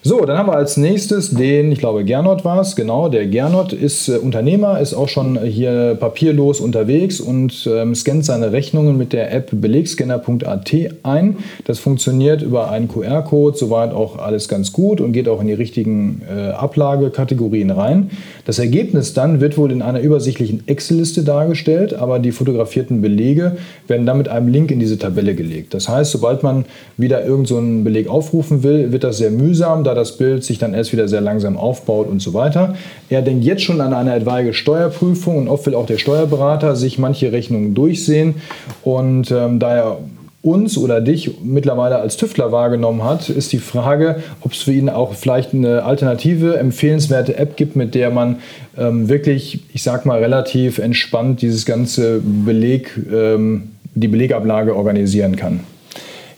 So, 0.06 0.26
dann 0.26 0.38
haben 0.38 0.50
wir 0.50 0.58
als 0.58 0.76
nächstes 0.76 1.30
den, 1.30 1.72
ich 1.72 1.80
glaube 1.80 2.04
Gernot 2.04 2.44
war 2.44 2.60
es, 2.60 2.76
genau, 2.76 3.08
der 3.08 3.26
Gernot 3.26 3.72
ist 3.72 4.10
äh, 4.10 4.18
Unternehmer, 4.18 4.82
ist 4.82 4.94
auch 4.94 5.08
schon 5.08 5.42
hier 5.42 5.96
papierlos 5.98 6.60
unterwegs 6.60 7.22
und 7.22 7.70
ähm, 7.72 7.96
scannt 7.96 8.26
seine 8.26 8.52
Rechnungen 8.52 8.98
mit 8.98 9.14
der 9.14 9.32
App 9.34 9.52
belegscanner.at 9.54 10.74
ein. 11.04 11.38
Das 11.64 11.80
funktioniert 11.80 12.42
über 12.42 12.70
einen 12.70 12.90
QR-Code, 12.90 13.58
soweit 13.58 13.94
auch 13.94 14.18
alles 14.18 14.50
ganz 14.50 14.74
gut 14.74 15.00
und 15.00 15.14
geht 15.14 15.30
auch 15.30 15.40
in 15.40 15.48
die 15.48 15.54
richtigen 15.54 16.22
äh, 16.30 16.50
Ablagekategorien 16.50 17.72
rein. 17.72 18.10
Das 18.44 18.60
Ergebnis 18.60 19.14
dann 19.14 19.40
wird 19.40 19.58
wohl 19.58 19.72
in 19.72 19.82
einer 19.82 20.02
übersichtlichen 20.02 20.68
Excel-Liste 20.68 21.24
dargestellt, 21.24 21.94
aber 21.94 22.20
die 22.20 22.34
fotografierten 22.34 23.02
Belege 23.02 23.56
werden 23.88 24.06
dann 24.06 24.18
mit 24.18 24.28
einem 24.28 24.50
Link 24.50 24.70
in 24.70 24.80
diese 24.80 25.00
Tabelle 25.00 25.34
gelegt. 25.34 25.74
Das 25.74 25.88
heißt, 25.88 26.12
sobald 26.12 26.44
man 26.44 26.66
wieder 26.98 27.24
irgendeinen 27.24 27.78
so 27.78 27.84
Beleg 27.86 28.10
aufrufen 28.10 28.64
will, 28.64 28.92
wird 28.92 29.06
das 29.06 29.18
sehr 29.20 29.32
mühsam, 29.32 29.86
da 29.86 29.93
das 29.96 30.18
Bild 30.18 30.44
sich 30.44 30.58
dann 30.58 30.74
erst 30.74 30.94
wieder 30.94 31.08
sehr 31.08 31.22
langsam 31.22 31.58
aufbaut 31.58 32.08
und 32.08 32.22
so 32.22 32.34
weiter. 32.34 32.76
Er 33.10 33.22
denkt 33.22 33.44
jetzt 33.44 33.64
schon 33.64 33.82
an 33.82 33.94
eine 33.94 34.16
etwaige 34.16 34.54
Steuerprüfung 34.54 35.38
und 35.38 35.48
oft 35.48 35.66
will 35.66 35.76
auch 35.76 35.86
der 35.86 35.98
Steuerberater 35.98 36.76
sich 36.76 36.98
manche 36.98 37.32
Rechnungen 37.32 37.74
durchsehen 37.74 38.36
und 38.84 39.32
ähm, 39.32 39.60
da 39.60 39.76
er 39.76 39.98
uns 40.44 40.78
oder 40.78 41.00
dich 41.00 41.40
mittlerweile 41.42 42.00
als 42.00 42.18
Tüftler 42.18 42.52
wahrgenommen 42.52 43.04
hat, 43.04 43.30
ist 43.30 43.54
die 43.54 43.60
Frage, 43.60 44.18
ob 44.42 44.52
es 44.52 44.62
für 44.62 44.74
ihn 44.74 44.90
auch 44.90 45.14
vielleicht 45.14 45.54
eine 45.54 45.84
alternative, 45.84 46.58
empfehlenswerte 46.58 47.38
App 47.38 47.56
gibt, 47.56 47.78
mit 47.78 47.96
der 47.96 48.12
man 48.12 48.40
ähm, 48.78 49.08
wirklich, 49.08 49.62
ich 49.74 49.84
sag 49.84 50.06
mal, 50.06 50.20
relativ 50.20 50.80
entspannt 50.80 51.42
dieses 51.42 51.66
ganze 51.66 52.20
Beleg, 52.20 52.92
ähm, 53.12 53.70
die 53.96 54.10
Belegablage 54.10 54.76
organisieren 54.76 55.38
kann. 55.38 55.62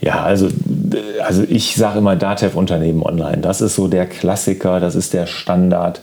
Ja, 0.05 0.21
also, 0.21 0.50
also 1.24 1.43
ich 1.50 1.75
sage 1.75 1.97
immer 1.97 2.15
Datev 2.15 2.55
Unternehmen 2.55 3.01
online. 3.01 3.39
Das 3.39 3.59
ist 3.59 3.74
so 3.74 3.88
der 3.88 4.05
Klassiker, 4.05 4.79
das 4.79 4.93
ist 4.93 5.15
der 5.15 5.25
Standard. 5.25 6.00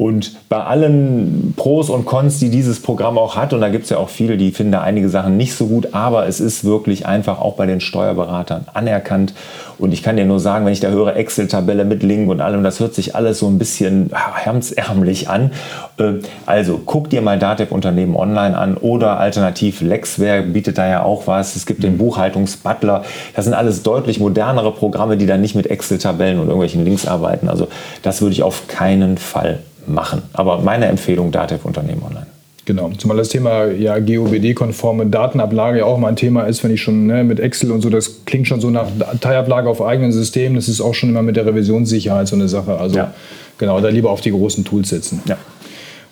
Und 0.00 0.48
bei 0.48 0.64
allen 0.64 1.52
Pros 1.58 1.90
und 1.90 2.06
Cons, 2.06 2.38
die 2.38 2.48
dieses 2.48 2.80
Programm 2.80 3.18
auch 3.18 3.36
hat, 3.36 3.52
und 3.52 3.60
da 3.60 3.68
gibt 3.68 3.84
es 3.84 3.90
ja 3.90 3.98
auch 3.98 4.08
viele, 4.08 4.38
die 4.38 4.50
finden 4.50 4.72
da 4.72 4.80
einige 4.80 5.10
Sachen 5.10 5.36
nicht 5.36 5.52
so 5.52 5.66
gut, 5.66 5.88
aber 5.92 6.26
es 6.26 6.40
ist 6.40 6.64
wirklich 6.64 7.04
einfach 7.04 7.38
auch 7.38 7.56
bei 7.56 7.66
den 7.66 7.82
Steuerberatern 7.82 8.64
anerkannt. 8.72 9.34
Und 9.76 9.92
ich 9.92 10.02
kann 10.02 10.16
dir 10.16 10.24
nur 10.24 10.40
sagen, 10.40 10.64
wenn 10.64 10.72
ich 10.72 10.80
da 10.80 10.88
höre 10.88 11.16
Excel-Tabelle 11.16 11.84
mit 11.84 12.02
Link 12.02 12.30
und 12.30 12.40
allem, 12.40 12.64
das 12.64 12.80
hört 12.80 12.94
sich 12.94 13.14
alles 13.14 13.40
so 13.40 13.46
ein 13.48 13.58
bisschen 13.58 14.10
hemdsärmlich 14.42 15.28
an. 15.28 15.50
Äh, 15.98 16.14
also 16.46 16.80
guck 16.82 17.10
dir 17.10 17.20
mal 17.20 17.38
Datev 17.38 17.70
Unternehmen 17.70 18.16
online 18.16 18.56
an 18.56 18.78
oder 18.78 19.20
alternativ 19.20 19.82
Lexware 19.82 20.40
bietet 20.44 20.78
da 20.78 20.88
ja 20.88 21.02
auch 21.02 21.26
was. 21.26 21.56
Es 21.56 21.66
gibt 21.66 21.82
den 21.82 21.94
mhm. 21.94 21.98
Buchhaltungsbutler. 21.98 23.04
Das 23.36 23.44
sind 23.44 23.52
alles 23.52 23.82
deutlich 23.82 24.18
modernere 24.18 24.72
Programme, 24.72 25.18
die 25.18 25.26
dann 25.26 25.42
nicht 25.42 25.56
mit 25.56 25.66
Excel-Tabellen 25.66 26.38
und 26.38 26.46
irgendwelchen 26.46 26.86
Links 26.86 27.06
arbeiten. 27.06 27.50
Also 27.50 27.68
das 28.00 28.22
würde 28.22 28.32
ich 28.32 28.42
auf 28.42 28.66
keinen 28.66 29.18
Fall 29.18 29.58
machen. 29.86 30.22
Aber 30.32 30.58
meine 30.58 30.86
Empfehlung 30.86 31.30
Datev 31.30 31.64
Unternehmen 31.64 32.02
online. 32.02 32.26
Genau, 32.66 32.90
zumal 32.98 33.16
das 33.16 33.30
Thema 33.30 33.64
ja 33.66 33.98
GOBD-konforme 33.98 35.06
Datenablage 35.06 35.78
ja 35.78 35.86
auch 35.86 35.98
mal 35.98 36.08
ein 36.08 36.16
Thema 36.16 36.44
ist, 36.44 36.62
wenn 36.62 36.72
ich 36.72 36.80
schon 36.80 37.06
ne, 37.06 37.24
mit 37.24 37.40
Excel 37.40 37.72
und 37.72 37.80
so, 37.80 37.90
das 37.90 38.24
klingt 38.26 38.46
schon 38.46 38.60
so 38.60 38.70
nach 38.70 38.86
Dateiablage 38.96 39.68
auf 39.68 39.82
eigenen 39.82 40.12
Systemen, 40.12 40.54
das 40.54 40.68
ist 40.68 40.80
auch 40.80 40.94
schon 40.94 41.08
immer 41.08 41.22
mit 41.22 41.36
der 41.36 41.46
Revisionssicherheit 41.46 42.28
so 42.28 42.36
eine 42.36 42.48
Sache. 42.48 42.78
Also 42.78 42.98
ja. 42.98 43.14
genau, 43.58 43.80
da 43.80 43.88
lieber 43.88 44.10
auf 44.10 44.20
die 44.20 44.30
großen 44.30 44.64
Tools 44.64 44.90
setzen. 44.90 45.20
Ja. 45.26 45.36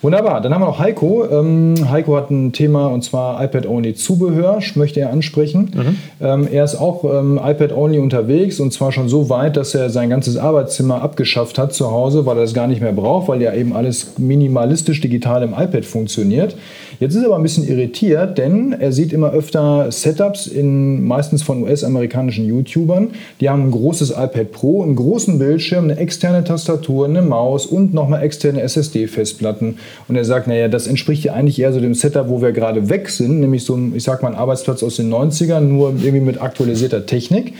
Wunderbar, 0.00 0.40
dann 0.40 0.54
haben 0.54 0.60
wir 0.60 0.66
noch 0.66 0.78
Heiko. 0.78 1.24
Ähm, 1.28 1.74
Heiko 1.90 2.16
hat 2.16 2.30
ein 2.30 2.52
Thema 2.52 2.86
und 2.86 3.02
zwar 3.02 3.42
iPad-Only 3.42 3.94
Zubehör, 3.94 4.60
möchte 4.76 5.00
er 5.00 5.10
ansprechen. 5.10 5.72
Mhm. 5.74 5.96
Ähm, 6.24 6.48
er 6.52 6.62
ist 6.62 6.76
auch 6.76 7.02
ähm, 7.02 7.40
iPad-Only 7.42 7.98
unterwegs 7.98 8.60
und 8.60 8.72
zwar 8.72 8.92
schon 8.92 9.08
so 9.08 9.28
weit, 9.28 9.56
dass 9.56 9.74
er 9.74 9.90
sein 9.90 10.08
ganzes 10.08 10.36
Arbeitszimmer 10.36 11.02
abgeschafft 11.02 11.58
hat 11.58 11.74
zu 11.74 11.90
Hause, 11.90 12.26
weil 12.26 12.36
er 12.36 12.42
das 12.42 12.54
gar 12.54 12.68
nicht 12.68 12.80
mehr 12.80 12.92
braucht, 12.92 13.26
weil 13.26 13.42
ja 13.42 13.52
eben 13.52 13.72
alles 13.72 14.18
minimalistisch 14.18 15.00
digital 15.00 15.42
im 15.42 15.52
iPad 15.52 15.84
funktioniert. 15.84 16.54
Jetzt 17.00 17.14
ist 17.14 17.22
er 17.22 17.26
aber 17.26 17.36
ein 17.36 17.42
bisschen 17.42 17.66
irritiert, 17.66 18.38
denn 18.38 18.72
er 18.72 18.92
sieht 18.92 19.12
immer 19.12 19.32
öfter 19.32 19.90
Setups 19.90 20.46
in 20.46 21.06
meistens 21.06 21.42
von 21.42 21.62
US-amerikanischen 21.62 22.44
YouTubern. 22.44 23.10
Die 23.40 23.48
haben 23.48 23.66
ein 23.66 23.70
großes 23.70 24.10
iPad 24.10 24.50
Pro, 24.52 24.82
einen 24.82 24.96
großen 24.96 25.38
Bildschirm, 25.38 25.84
eine 25.84 25.96
externe 25.96 26.42
Tastatur, 26.42 27.06
eine 27.06 27.22
Maus 27.22 27.66
und 27.66 27.94
nochmal 27.94 28.22
externe 28.22 28.62
SSD-Festplatten. 28.62 29.78
Und 30.08 30.16
er 30.16 30.24
sagt, 30.24 30.46
naja, 30.46 30.68
das 30.68 30.86
entspricht 30.86 31.24
ja 31.24 31.32
eigentlich 31.34 31.58
eher 31.58 31.72
so 31.72 31.80
dem 31.80 31.94
Setup, 31.94 32.28
wo 32.28 32.42
wir 32.42 32.52
gerade 32.52 32.88
weg 32.88 33.08
sind, 33.08 33.40
nämlich 33.40 33.64
so 33.64 33.78
ich 33.94 34.02
sag 34.02 34.22
mal, 34.22 34.28
ein 34.28 34.34
Arbeitsplatz 34.34 34.82
aus 34.82 34.96
den 34.96 35.12
90ern, 35.12 35.60
nur 35.60 35.90
irgendwie 35.90 36.20
mit 36.20 36.40
aktualisierter 36.40 37.06
Technik. 37.06 37.54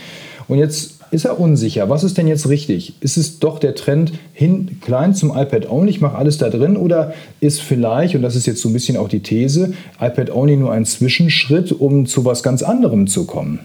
Und 0.47 0.57
jetzt 0.57 0.99
ist 1.11 1.25
er 1.25 1.39
unsicher. 1.39 1.89
Was 1.89 2.03
ist 2.03 2.17
denn 2.17 2.27
jetzt 2.27 2.49
richtig? 2.49 2.93
Ist 3.01 3.17
es 3.17 3.39
doch 3.39 3.59
der 3.59 3.75
Trend 3.75 4.13
hin 4.33 4.79
klein 4.81 5.13
zum 5.13 5.29
iPad 5.29 5.69
Only? 5.69 5.89
Ich 5.89 6.01
mache 6.01 6.17
alles 6.17 6.37
da 6.37 6.49
drin 6.49 6.77
oder 6.77 7.13
ist 7.39 7.61
vielleicht, 7.61 8.15
und 8.15 8.21
das 8.21 8.35
ist 8.35 8.45
jetzt 8.45 8.61
so 8.61 8.69
ein 8.69 8.73
bisschen 8.73 8.97
auch 8.97 9.09
die 9.09 9.21
These, 9.21 9.73
iPad 9.99 10.31
Only 10.31 10.57
nur 10.57 10.71
ein 10.71 10.85
Zwischenschritt, 10.85 11.71
um 11.71 12.05
zu 12.05 12.25
was 12.25 12.43
ganz 12.43 12.61
anderem 12.61 13.07
zu 13.07 13.25
kommen? 13.25 13.59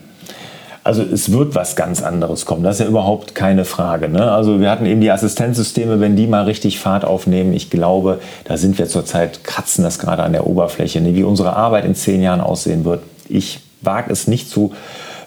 Also 0.85 1.01
es 1.01 1.31
wird 1.31 1.55
was 1.55 1.75
ganz 1.75 2.03
anderes 2.03 2.45
kommen, 2.45 2.61
das 2.61 2.75
ist 2.75 2.81
ja 2.81 2.87
überhaupt 2.87 3.33
keine 3.33 3.65
Frage. 3.65 4.07
Ne? 4.07 4.31
Also 4.31 4.59
wir 4.59 4.69
hatten 4.69 4.85
eben 4.85 5.01
die 5.01 5.09
Assistenzsysteme, 5.09 5.99
wenn 5.99 6.15
die 6.15 6.27
mal 6.27 6.43
richtig 6.43 6.79
Fahrt 6.79 7.05
aufnehmen, 7.05 7.53
ich 7.53 7.71
glaube, 7.71 8.19
da 8.43 8.55
sind 8.55 8.77
wir 8.77 8.87
zurzeit, 8.87 9.43
kratzen 9.43 9.83
das 9.83 9.97
gerade 9.97 10.21
an 10.21 10.31
der 10.31 10.45
Oberfläche. 10.45 11.01
Ne? 11.01 11.15
Wie 11.15 11.23
unsere 11.23 11.55
Arbeit 11.55 11.85
in 11.85 11.95
zehn 11.95 12.21
Jahren 12.21 12.39
aussehen 12.39 12.85
wird, 12.85 13.01
ich 13.27 13.61
wage 13.81 14.13
es 14.13 14.27
nicht 14.27 14.47
zu 14.47 14.73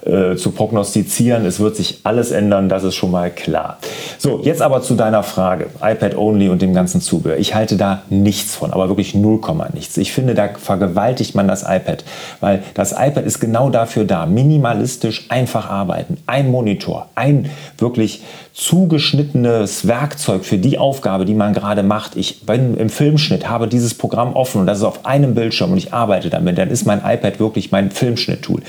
äh, 0.08 0.36
zu 0.36 0.52
prognostizieren. 0.52 1.44
Es 1.44 1.60
wird 1.60 1.76
sich 1.76 2.00
alles 2.04 2.30
ändern, 2.30 2.68
das 2.68 2.82
ist 2.82 2.94
schon 2.94 3.10
mal 3.10 3.30
klar. 3.30 3.78
So, 4.18 4.40
jetzt 4.42 4.62
aber 4.62 4.80
zu 4.80 4.94
deiner 4.94 5.22
Frage, 5.22 5.66
iPad 5.82 6.16
Only 6.16 6.48
und 6.48 6.62
dem 6.62 6.72
ganzen 6.72 7.00
Zubehör. 7.00 7.36
Ich 7.36 7.54
halte 7.54 7.76
da 7.76 8.02
nichts 8.08 8.56
von, 8.56 8.72
aber 8.72 8.88
wirklich 8.88 9.14
0, 9.14 9.40
nichts. 9.74 9.96
Ich 9.98 10.12
finde, 10.12 10.34
da 10.34 10.48
vergewaltigt 10.48 11.34
man 11.34 11.46
das 11.46 11.62
iPad, 11.62 12.04
weil 12.40 12.62
das 12.74 12.92
iPad 12.92 13.24
ist 13.26 13.38
genau 13.38 13.68
dafür 13.68 14.04
da, 14.04 14.24
minimalistisch 14.24 15.26
einfach 15.28 15.68
arbeiten. 15.68 16.16
Ein 16.26 16.50
Monitor, 16.50 17.08
ein 17.14 17.50
wirklich 17.76 18.22
zugeschnittenes 18.52 19.86
Werkzeug 19.86 20.44
für 20.44 20.58
die 20.58 20.78
Aufgabe, 20.78 21.24
die 21.24 21.34
man 21.34 21.54
gerade 21.54 21.82
macht. 21.82 22.16
Ich 22.16 22.44
bin 22.46 22.76
im 22.76 22.90
Filmschnitt, 22.90 23.48
habe 23.48 23.68
dieses 23.68 23.94
Programm 23.94 24.34
offen 24.34 24.62
und 24.62 24.66
das 24.66 24.78
ist 24.78 24.84
auf 24.84 25.06
einem 25.06 25.34
Bildschirm 25.34 25.72
und 25.72 25.78
ich 25.78 25.92
arbeite 25.92 26.30
damit. 26.30 26.58
Dann 26.58 26.70
ist 26.70 26.84
mein 26.84 26.98
iPad 27.04 27.38
wirklich 27.40 27.70
mein 27.70 27.90
Filmschnitt-Tool. 27.90 28.62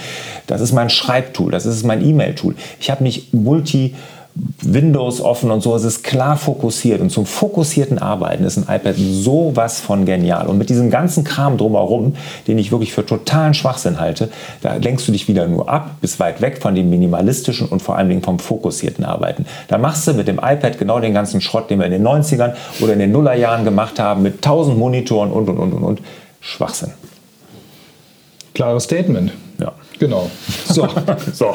Das 0.48 0.62
ist 0.62 0.74
mein 0.74 0.90
Schreibtool, 0.90 1.52
das 1.52 1.66
ist 1.66 1.84
mein 1.86 2.06
E-Mail-Tool. 2.06 2.56
Ich 2.80 2.90
habe 2.90 3.04
nicht 3.04 3.34
multi 3.34 3.96
Windows 4.62 5.22
offen 5.22 5.52
und 5.52 5.62
so. 5.62 5.76
Es 5.76 5.84
ist 5.84 6.04
klar 6.04 6.38
fokussiert. 6.38 7.02
Und 7.02 7.10
zum 7.10 7.26
fokussierten 7.26 8.00
Arbeiten 8.00 8.44
ist 8.44 8.58
ein 8.58 8.64
iPad 8.64 8.96
sowas 8.98 9.80
von 9.80 10.06
genial. 10.06 10.48
Und 10.48 10.58
mit 10.58 10.70
diesem 10.70 10.90
ganzen 10.90 11.24
Kram 11.24 11.58
drumherum, 11.58 12.16
den 12.48 12.58
ich 12.58 12.72
wirklich 12.72 12.94
für 12.94 13.06
totalen 13.06 13.54
Schwachsinn 13.54 14.00
halte, 14.00 14.30
da 14.62 14.76
lenkst 14.76 15.08
du 15.08 15.12
dich 15.12 15.28
wieder 15.28 15.48
nur 15.48 15.70
ab, 15.70 15.96
bist 16.02 16.20
weit 16.20 16.42
weg 16.42 16.62
von 16.62 16.76
dem 16.76 16.90
minimalistischen 16.90 17.68
und 17.68 17.82
vor 17.82 17.98
allen 17.98 18.10
Dingen 18.10 18.24
vom 18.24 18.40
fokussierten 18.40 19.04
Arbeiten. 19.04 19.46
Da 19.68 19.78
machst 19.78 20.08
du 20.08 20.14
mit 20.14 20.28
dem 20.28 20.38
iPad 20.38 20.78
genau 20.78 21.00
den 21.00 21.14
ganzen 21.14 21.42
Schrott, 21.42 21.70
den 21.70 21.80
wir 21.80 21.86
in 21.86 21.92
den 21.92 22.08
90ern 22.08 22.54
oder 22.82 22.94
in 22.94 23.00
den 23.00 23.12
Nullerjahren 23.12 23.66
gemacht 23.66 24.00
haben, 24.00 24.22
mit 24.22 24.36
1000 24.36 24.78
Monitoren 24.78 25.32
und, 25.32 25.50
und, 25.50 25.58
und, 25.58 25.74
und, 25.74 25.84
und. 25.84 26.02
Schwachsinn. 26.42 26.94
Klares 28.54 28.84
Statement. 28.84 29.32
Ja. 29.60 29.74
Genau. 30.00 30.30
So. 30.68 30.88
so. 31.34 31.54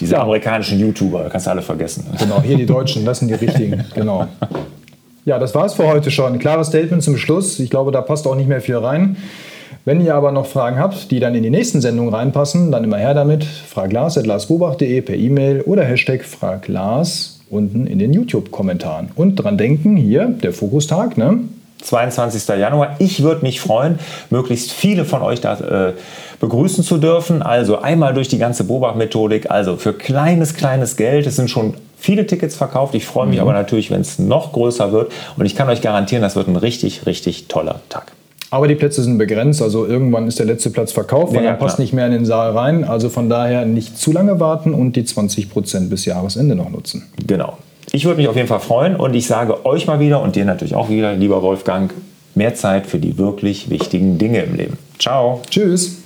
Diese 0.00 0.14
ja. 0.14 0.22
amerikanischen 0.22 0.78
YouTuber, 0.78 1.28
kannst 1.28 1.46
du 1.46 1.50
alle 1.50 1.62
vergessen. 1.62 2.06
Genau, 2.18 2.40
hier 2.42 2.56
die 2.56 2.66
Deutschen, 2.66 3.04
das 3.04 3.18
sind 3.18 3.28
die 3.28 3.34
richtigen. 3.34 3.84
Genau. 3.94 4.26
Ja, 5.24 5.38
das 5.38 5.54
war 5.54 5.66
es 5.66 5.74
für 5.74 5.86
heute 5.86 6.10
schon. 6.10 6.38
Klares 6.38 6.68
Statement 6.68 7.02
zum 7.02 7.16
Schluss. 7.16 7.60
Ich 7.60 7.70
glaube, 7.70 7.92
da 7.92 8.00
passt 8.00 8.26
auch 8.26 8.34
nicht 8.34 8.48
mehr 8.48 8.60
viel 8.60 8.76
rein. 8.76 9.16
Wenn 9.84 10.00
ihr 10.00 10.14
aber 10.14 10.30
noch 10.30 10.46
Fragen 10.46 10.78
habt, 10.78 11.10
die 11.10 11.18
dann 11.18 11.34
in 11.34 11.42
die 11.42 11.50
nächsten 11.50 11.80
Sendungen 11.80 12.14
reinpassen, 12.14 12.70
dann 12.70 12.84
immer 12.84 12.98
her 12.98 13.14
damit. 13.14 13.44
fraglas.larsbobach.de 13.44 15.00
per 15.00 15.16
E-Mail 15.16 15.62
oder 15.62 15.84
Hashtag 15.84 16.24
fraglas 16.24 17.40
unten 17.50 17.86
in 17.86 17.98
den 17.98 18.12
YouTube-Kommentaren. 18.12 19.10
Und 19.14 19.36
dran 19.36 19.58
denken, 19.58 19.96
hier 19.96 20.26
der 20.26 20.52
Fokustag, 20.52 21.18
ne? 21.18 21.40
22. 21.82 22.48
Januar. 22.58 22.96
Ich 22.98 23.22
würde 23.22 23.42
mich 23.42 23.60
freuen, 23.60 23.98
möglichst 24.30 24.72
viele 24.72 25.04
von 25.04 25.22
euch 25.22 25.40
da 25.40 25.88
äh, 25.88 25.92
begrüßen 26.40 26.84
zu 26.84 26.98
dürfen. 26.98 27.42
Also 27.42 27.78
einmal 27.78 28.14
durch 28.14 28.28
die 28.28 28.38
ganze 28.38 28.64
Bobach-Methodik. 28.64 29.50
Also 29.50 29.76
für 29.76 29.92
kleines, 29.92 30.54
kleines 30.54 30.96
Geld. 30.96 31.26
Es 31.26 31.36
sind 31.36 31.50
schon 31.50 31.74
viele 31.96 32.26
Tickets 32.26 32.56
verkauft. 32.56 32.94
Ich 32.94 33.06
freue 33.06 33.26
mich 33.26 33.36
mhm. 33.36 33.42
aber 33.42 33.52
natürlich, 33.52 33.90
wenn 33.90 34.00
es 34.00 34.18
noch 34.18 34.52
größer 34.52 34.92
wird. 34.92 35.12
Und 35.36 35.46
ich 35.46 35.54
kann 35.54 35.68
euch 35.68 35.82
garantieren, 35.82 36.22
das 36.22 36.36
wird 36.36 36.48
ein 36.48 36.56
richtig, 36.56 37.06
richtig 37.06 37.48
toller 37.48 37.80
Tag. 37.88 38.12
Aber 38.50 38.68
die 38.68 38.74
Plätze 38.74 39.02
sind 39.02 39.16
begrenzt, 39.16 39.62
also 39.62 39.86
irgendwann 39.86 40.28
ist 40.28 40.38
der 40.38 40.44
letzte 40.44 40.68
Platz 40.68 40.92
verkauft, 40.92 41.34
weil 41.34 41.42
ja, 41.42 41.52
er 41.52 41.56
passt 41.56 41.78
nicht 41.78 41.94
mehr 41.94 42.04
in 42.04 42.12
den 42.12 42.26
Saal 42.26 42.50
rein. 42.50 42.84
Also 42.84 43.08
von 43.08 43.30
daher 43.30 43.64
nicht 43.64 43.96
zu 43.96 44.12
lange 44.12 44.40
warten 44.40 44.74
und 44.74 44.94
die 44.94 45.04
20 45.04 45.48
Prozent 45.48 45.88
bis 45.88 46.04
Jahresende 46.04 46.54
noch 46.54 46.68
nutzen. 46.68 47.08
Genau. 47.26 47.56
Ich 47.94 48.06
würde 48.06 48.16
mich 48.16 48.28
auf 48.28 48.36
jeden 48.36 48.48
Fall 48.48 48.60
freuen 48.60 48.96
und 48.96 49.14
ich 49.14 49.26
sage 49.26 49.66
euch 49.66 49.86
mal 49.86 50.00
wieder 50.00 50.22
und 50.22 50.34
dir 50.34 50.46
natürlich 50.46 50.74
auch 50.74 50.88
wieder, 50.88 51.12
lieber 51.14 51.42
Wolfgang, 51.42 51.92
mehr 52.34 52.54
Zeit 52.54 52.86
für 52.86 52.98
die 52.98 53.18
wirklich 53.18 53.68
wichtigen 53.68 54.16
Dinge 54.16 54.42
im 54.42 54.54
Leben. 54.54 54.78
Ciao. 54.98 55.42
Tschüss. 55.50 56.01